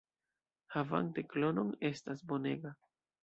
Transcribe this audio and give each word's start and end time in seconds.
Havante 0.75 1.23
klonon 1.35 1.69
estas 1.91 2.25
bonega! 2.31 2.73